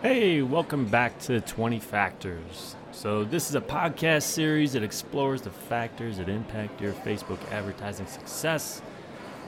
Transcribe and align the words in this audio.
Hey, 0.00 0.42
welcome 0.42 0.86
back 0.86 1.18
to 1.22 1.40
20 1.40 1.80
Factors. 1.80 2.76
So, 2.92 3.24
this 3.24 3.48
is 3.48 3.56
a 3.56 3.60
podcast 3.60 4.22
series 4.22 4.74
that 4.74 4.84
explores 4.84 5.42
the 5.42 5.50
factors 5.50 6.18
that 6.18 6.28
impact 6.28 6.80
your 6.80 6.92
Facebook 6.92 7.40
advertising 7.50 8.06
success. 8.06 8.80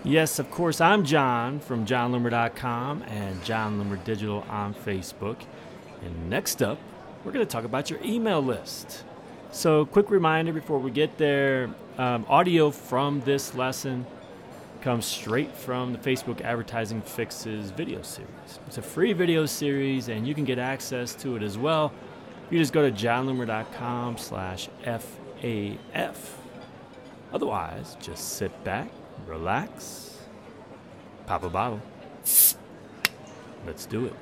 Yes, 0.03 0.41
of 0.41 0.51
course, 0.51 0.81
I'm 0.81 1.05
Jon 1.05 1.61
from 1.61 1.87
jonloomer.com 1.87 3.05
and 3.05 3.45
Jon 3.45 3.81
Loomer 3.81 4.03
Digital 4.03 4.45
on 4.49 4.75
Facebook. 4.75 5.37
And 6.03 6.29
next 6.29 6.63
up, 6.63 6.81
we're 7.23 7.31
going 7.31 7.47
to 7.47 7.53
talk 7.53 7.63
about 7.63 7.89
your 7.89 8.01
email 8.03 8.43
list. 8.43 9.05
So, 9.53 9.87
quick 9.87 10.11
reminder 10.11 10.53
before 10.53 10.81
we 10.81 10.91
get 10.91 11.17
there 11.17 11.71
um, 11.97 12.27
audio 12.29 12.73
from 12.73 13.21
this 13.21 13.55
lesson 13.55 14.05
comes 14.81 15.05
straight 15.05 15.55
from 15.55 15.93
the 15.93 15.99
Facebook 15.99 16.41
Advertising 16.41 17.03
Fixes 17.03 17.71
video 17.71 18.03
series. 18.03 18.59
It's 18.67 18.79
a 18.79 18.83
free 18.83 19.13
video 19.13 19.47
series, 19.47 20.09
and 20.09 20.27
you 20.27 20.35
can 20.35 20.45
get 20.45 20.59
access 20.59 21.15
to 21.17 21.37
it 21.37 21.43
as 21.43 21.59
well. 21.59 21.93
You 22.51 22.59
just 22.59 22.73
go 22.73 22.89
to 22.89 22.95
jonloomer.com 22.95 24.17
slash 24.17 24.69
FAF. 24.85 26.17
Otherwise, 27.33 27.97
just 28.01 28.37
sit 28.37 28.65
back, 28.65 28.91
relax, 29.27 30.19
pop 31.27 31.45
a 31.45 31.51
bottle. 31.51 31.81
Let's 33.67 33.87
do 33.87 34.07
it. 34.07 34.15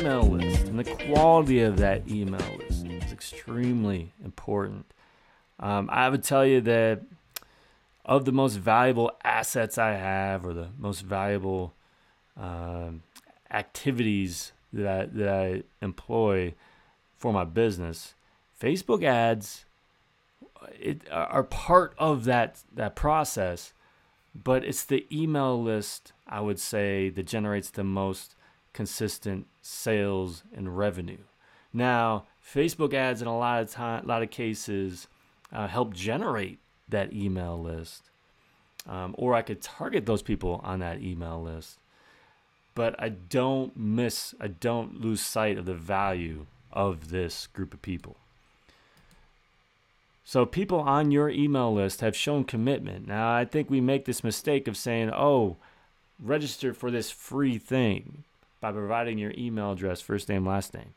Email 0.00 0.22
list 0.22 0.66
and 0.66 0.78
the 0.78 0.84
quality 0.84 1.60
of 1.60 1.76
that 1.76 2.08
email 2.08 2.40
list 2.58 2.86
is 2.86 3.12
extremely 3.12 4.12
important. 4.24 4.86
Um, 5.58 5.90
I 5.92 6.08
would 6.08 6.24
tell 6.24 6.46
you 6.46 6.62
that 6.62 7.02
of 8.06 8.24
the 8.24 8.32
most 8.32 8.54
valuable 8.56 9.12
assets 9.22 9.76
I 9.76 9.92
have, 9.92 10.46
or 10.46 10.54
the 10.54 10.68
most 10.78 11.02
valuable 11.02 11.74
um, 12.38 13.02
activities 13.50 14.52
that 14.72 14.88
I, 14.88 15.04
that 15.06 15.28
I 15.28 15.62
employ 15.84 16.54
for 17.18 17.32
my 17.32 17.44
business, 17.44 18.14
Facebook 18.58 19.04
ads 19.04 19.66
it, 20.78 21.02
are 21.10 21.44
part 21.44 21.94
of 21.98 22.24
that 22.24 22.62
that 22.74 22.96
process, 22.96 23.74
but 24.34 24.64
it's 24.64 24.84
the 24.84 25.06
email 25.12 25.62
list 25.62 26.14
I 26.26 26.40
would 26.40 26.58
say 26.58 27.10
that 27.10 27.26
generates 27.26 27.68
the 27.68 27.84
most 27.84 28.34
consistent 28.72 29.46
sales 29.62 30.42
and 30.54 30.76
revenue. 30.76 31.24
Now, 31.72 32.24
Facebook 32.44 32.94
ads 32.94 33.22
in 33.22 33.28
a 33.28 33.38
lot 33.38 33.62
of 33.62 33.70
time, 33.70 34.04
a 34.04 34.06
lot 34.06 34.22
of 34.22 34.30
cases, 34.30 35.06
uh, 35.52 35.68
help 35.68 35.94
generate 35.94 36.58
that 36.88 37.12
email 37.12 37.60
list, 37.60 38.10
um, 38.88 39.14
or 39.18 39.34
I 39.34 39.42
could 39.42 39.62
target 39.62 40.06
those 40.06 40.22
people 40.22 40.60
on 40.64 40.80
that 40.80 41.00
email 41.00 41.40
list. 41.42 41.78
But 42.74 43.00
I 43.00 43.10
don't 43.10 43.76
miss, 43.76 44.34
I 44.40 44.48
don't 44.48 45.00
lose 45.00 45.20
sight 45.20 45.58
of 45.58 45.66
the 45.66 45.74
value 45.74 46.46
of 46.72 47.10
this 47.10 47.46
group 47.48 47.74
of 47.74 47.82
people. 47.82 48.16
So 50.24 50.46
people 50.46 50.80
on 50.80 51.10
your 51.10 51.28
email 51.28 51.74
list 51.74 52.00
have 52.02 52.16
shown 52.16 52.44
commitment. 52.44 53.08
Now, 53.08 53.34
I 53.34 53.44
think 53.44 53.68
we 53.68 53.80
make 53.80 54.04
this 54.04 54.22
mistake 54.22 54.68
of 54.68 54.76
saying, 54.76 55.10
"Oh, 55.10 55.56
register 56.20 56.72
for 56.72 56.90
this 56.90 57.10
free 57.10 57.58
thing 57.58 58.22
by 58.60 58.72
providing 58.72 59.18
your 59.18 59.32
email 59.36 59.72
address, 59.72 60.00
first 60.00 60.28
name, 60.28 60.46
last 60.46 60.74
name." 60.74 60.94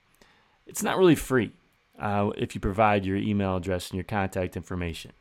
It's 0.66 0.83
not 0.83 0.97
really 0.97 1.16
free 1.16 1.52
uh, 2.00 2.31
if 2.38 2.56
you 2.56 2.61
provide 2.61 3.06
your 3.06 3.17
email 3.17 3.58
address 3.58 3.89
and 3.89 3.97
your 3.97 4.06
contact 4.06 4.56
information. 4.56 5.11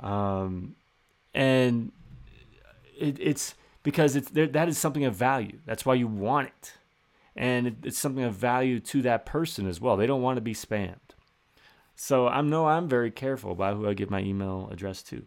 Um, 0.00 0.74
and 1.34 1.92
it, 2.98 3.18
it's 3.20 3.54
because 3.82 4.16
it's 4.16 4.30
there, 4.30 4.46
that 4.48 4.68
is 4.68 4.78
something 4.78 5.04
of 5.04 5.14
value. 5.14 5.58
That's 5.66 5.86
why 5.86 5.94
you 5.94 6.06
want 6.06 6.48
it, 6.48 6.72
and 7.34 7.66
it, 7.66 7.74
it's 7.84 7.98
something 7.98 8.24
of 8.24 8.34
value 8.34 8.80
to 8.80 9.02
that 9.02 9.26
person 9.26 9.68
as 9.68 9.80
well. 9.80 9.96
They 9.96 10.06
don't 10.06 10.22
want 10.22 10.36
to 10.36 10.42
be 10.42 10.54
spammed. 10.54 10.96
So 11.94 12.28
I 12.28 12.42
know 12.42 12.66
I'm 12.66 12.88
very 12.88 13.10
careful 13.10 13.52
about 13.52 13.76
who 13.76 13.88
I 13.88 13.94
give 13.94 14.10
my 14.10 14.20
email 14.20 14.68
address 14.70 15.02
to. 15.04 15.26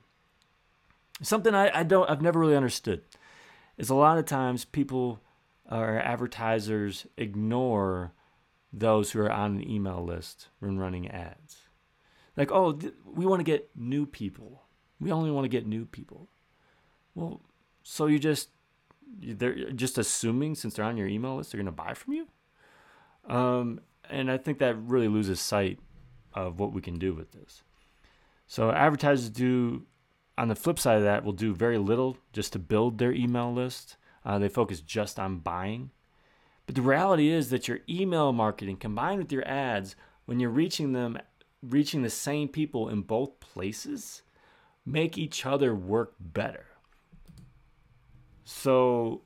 Something 1.22 1.56
I, 1.56 1.80
I 1.80 1.84
don't 1.84 2.10
I've 2.10 2.22
never 2.22 2.40
really 2.40 2.56
understood 2.56 3.02
is 3.78 3.90
a 3.90 3.96
lot 3.96 4.18
of 4.18 4.26
times 4.26 4.66
people 4.66 5.20
or 5.70 6.00
advertisers 6.00 7.06
ignore 7.18 8.14
those 8.74 9.12
who 9.12 9.20
are 9.22 9.32
on 9.32 9.58
an 9.58 9.70
email 9.70 10.04
list 10.04 10.48
when 10.60 10.78
running 10.78 11.10
ads. 11.10 11.70
Like, 12.36 12.52
oh, 12.52 12.74
th- 12.74 12.94
we 13.06 13.26
want 13.26 13.40
to 13.40 13.44
get 13.44 13.70
new 13.76 14.06
people. 14.06 14.64
We 15.00 15.12
only 15.12 15.32
want 15.32 15.46
to 15.46 15.50
get 15.50 15.68
new 15.68 15.86
people. 15.86 16.30
Well, 17.16 17.42
so 17.84 18.08
you 18.08 18.20
just 18.20 18.50
they're 19.22 19.72
just 19.72 19.98
assuming 19.98 20.54
since 20.54 20.76
they're 20.76 20.86
on 20.86 20.96
your 20.96 21.08
email 21.08 21.36
list 21.36 21.52
they're 21.52 21.58
going 21.62 21.66
to 21.66 21.72
buy 21.72 21.94
from 21.94 22.14
you. 22.14 22.28
Um, 23.28 23.82
and 24.10 24.32
I 24.32 24.38
think 24.38 24.60
that 24.60 24.78
really 24.78 25.08
loses 25.08 25.40
sight 25.40 25.80
of 26.34 26.60
what 26.60 26.74
we 26.74 26.82
can 26.82 26.98
do 26.98 27.14
with 27.14 27.32
this. 27.32 27.64
So 28.48 28.72
advertisers 28.72 29.30
do, 29.30 29.86
on 30.38 30.48
the 30.48 30.56
flip 30.56 30.80
side 30.80 30.98
of 30.98 31.04
that, 31.04 31.24
will 31.24 31.34
do 31.34 31.54
very 31.54 31.78
little 31.78 32.18
just 32.34 32.54
to 32.54 32.60
build 32.60 32.98
their 32.98 33.12
email 33.12 33.54
list. 33.54 33.98
Uh, 34.30 34.38
they 34.38 34.48
focus 34.48 34.80
just 34.80 35.20
on 35.20 35.40
buying. 35.40 35.90
But 36.68 36.76
the 36.76 36.84
reality 36.84 37.30
is 37.30 37.50
that 37.50 37.68
your 37.68 37.80
email 37.90 38.32
marketing 38.32 38.78
combined 38.78 39.18
with 39.18 39.32
your 39.32 39.48
ads, 39.48 39.96
when 40.26 40.40
you're 40.40 40.52
reaching 40.52 40.94
them, 40.94 41.18
reaching 41.64 42.04
the 42.04 42.12
same 42.12 42.48
people 42.48 42.90
in 42.90 43.02
both 43.02 43.40
places, 43.40 44.22
make 44.86 45.18
each 45.18 45.48
other 45.48 45.74
work 45.74 46.14
better. 46.20 46.68
So 48.46 49.24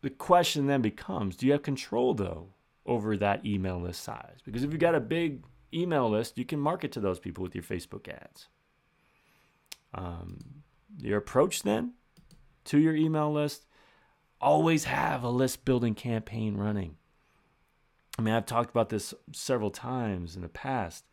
the 0.00 0.10
question 0.10 0.66
then 0.66 0.82
becomes 0.82 1.36
do 1.36 1.46
you 1.46 1.52
have 1.52 1.62
control 1.62 2.12
though 2.12 2.48
over 2.84 3.16
that 3.18 3.46
email 3.46 3.80
list 3.80 4.02
size? 4.02 4.38
Because 4.44 4.64
if 4.64 4.72
you've 4.72 4.80
got 4.80 4.96
a 4.96 5.00
big 5.00 5.44
email 5.72 6.10
list, 6.10 6.36
you 6.36 6.44
can 6.44 6.58
market 6.58 6.90
to 6.90 7.00
those 7.00 7.20
people 7.20 7.44
with 7.44 7.54
your 7.54 7.62
Facebook 7.62 8.08
ads. 8.08 8.48
Um, 9.94 10.40
your 10.98 11.18
approach 11.18 11.62
then 11.62 11.92
to 12.64 12.80
your 12.80 12.96
email 12.96 13.32
list 13.32 13.66
always 14.40 14.84
have 14.84 15.22
a 15.22 15.28
list 15.28 15.64
building 15.64 15.94
campaign 15.94 16.56
running. 16.56 16.96
I 18.18 18.22
mean, 18.22 18.34
I've 18.34 18.46
talked 18.46 18.70
about 18.70 18.88
this 18.88 19.14
several 19.32 19.70
times 19.70 20.36
in 20.36 20.42
the 20.42 20.48
past, 20.48 21.04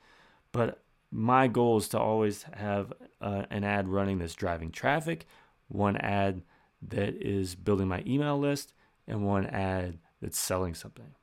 but 0.51 0.83
my 1.11 1.47
goal 1.47 1.77
is 1.77 1.87
to 1.89 1.99
always 1.99 2.43
have 2.53 2.91
uh, 3.21 3.43
an 3.49 3.63
ad 3.63 3.87
running 3.87 4.19
that's 4.19 4.35
driving 4.35 4.71
traffic, 4.71 5.25
one 5.67 5.97
ad 5.97 6.41
that 6.81 7.15
is 7.15 7.55
building 7.55 7.87
my 7.87 8.03
email 8.05 8.37
list, 8.37 8.73
and 9.07 9.25
one 9.25 9.45
ad 9.47 9.99
that's 10.21 10.37
selling 10.37 10.73
something. 10.73 11.15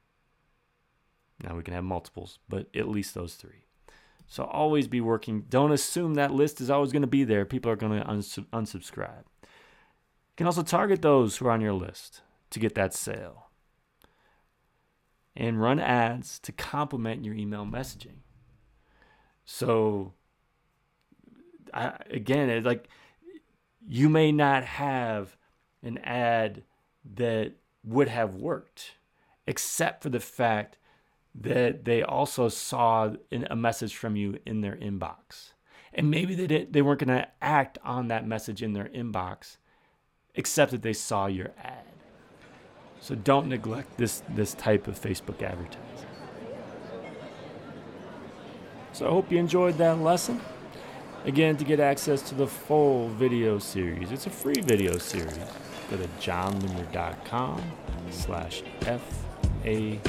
Now 1.43 1.57
we 1.57 1.63
can 1.63 1.75
have 1.75 1.85
multiples, 1.85 2.39
but 2.49 2.69
at 2.75 2.89
least 2.89 3.15
those 3.15 3.35
three. 3.35 3.65
So 4.27 4.45
always 4.45 4.89
be 4.89 5.01
working. 5.01 5.45
Don't 5.51 5.73
assume 5.73 6.15
that 6.15 6.33
list 6.33 6.61
is 6.61 6.71
always 6.71 6.93
going 6.93 7.03
to 7.03 7.09
be 7.09 7.25
there. 7.25 7.45
People 7.45 7.71
are 7.71 7.77
going 7.77 8.01
to 8.01 8.09
uns- 8.09 8.39
unsubscribe. 8.53 9.25
You 10.35 10.39
can 10.39 10.47
also 10.47 10.65
target 10.65 11.01
those 11.01 11.37
who 11.37 11.47
are 11.47 11.53
on 11.53 11.61
your 11.61 11.73
list 11.73 12.23
to 12.51 12.59
get 12.59 12.75
that 12.75 12.93
sale. 12.93 13.51
And 15.37 15.63
run 15.63 15.79
ads 15.79 16.41
to 16.41 16.51
complement 16.51 17.25
your 17.25 17.35
email 17.35 17.65
messaging. 17.65 18.19
So 19.45 20.15
I, 21.73 21.93
again, 22.11 22.51
it's 22.51 22.67
like 22.67 22.89
you 23.87 24.09
may 24.09 24.33
not 24.33 24.65
have 24.65 25.37
an 25.85 25.99
ad 25.99 26.65
that 27.15 27.53
would 27.85 28.09
have 28.09 28.35
worked 28.35 28.97
except 29.47 30.03
for 30.03 30.09
the 30.09 30.19
fact 30.19 30.79
that 31.33 31.85
they 31.85 32.03
also 32.03 32.49
saw 32.49 33.13
a 33.31 33.57
message 33.57 33.95
from 33.95 34.17
you 34.17 34.41
in 34.45 34.63
their 34.63 34.75
inbox. 34.77 35.53
And 35.93 36.11
maybe 36.11 36.35
they 36.35 36.49
didn't, 36.49 36.73
they 36.73 36.83
weren't 36.83 37.05
going 37.05 37.19
to 37.21 37.29
act 37.41 37.79
on 37.85 38.09
that 38.09 38.27
message 38.27 38.63
in 38.63 38.73
their 38.73 38.87
inbox 38.87 39.59
except 40.35 40.73
that 40.73 40.83
they 40.83 40.93
saw 40.93 41.27
your 41.27 41.51
ad. 41.63 41.85
So 43.01 43.15
don't 43.15 43.49
neglect 43.49 43.99
this 43.99 44.23
this 44.29 44.55
type 44.55 44.89
of 44.89 45.01
Facebook 45.01 45.43
advertising. 45.43 46.09
So 48.93 49.07
I 49.07 49.11
hope 49.11 49.31
you 49.31 49.39
enjoyed 49.39 49.77
that 49.79 49.99
lesson. 49.99 50.41
Again, 51.25 51.57
to 51.57 51.65
get 51.65 51.81
access 51.81 52.23
to 52.29 52.35
the 52.35 52.47
full 52.47 53.09
video 53.09 53.59
series, 53.59 54.13
it's 54.13 54.27
a 54.27 54.31
free 54.31 54.61
video 54.61 54.99
series. 54.99 55.39
Go 55.91 55.97
to 55.97 56.09
jonloomer.com 56.21 57.63
slash 58.11 58.63
F-A-F. 58.83 60.01